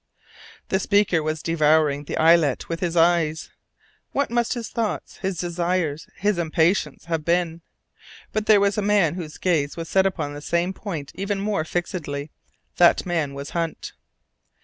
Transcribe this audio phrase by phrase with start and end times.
[0.69, 3.51] The speaker was devouring the islet with his eyes.
[4.13, 7.61] What must his thoughts, his desires, his impatience have been!
[8.31, 11.63] But there was a man whose gaze was set upon the same point even more
[11.63, 12.31] fixedly;
[12.77, 13.93] that man was Hunt.